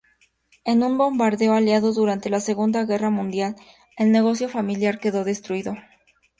En 0.65 0.81
un 0.81 0.97
bombardeo 0.97 1.53
aliado 1.53 1.93
durante 1.93 2.31
la 2.31 2.39
Segunda 2.39 2.85
Guerra 2.85 3.11
Mundial, 3.11 3.55
el 3.97 4.11
negocio 4.11 4.49
familiar 4.49 4.97
quedó 4.99 5.23
destruido. 5.23 5.75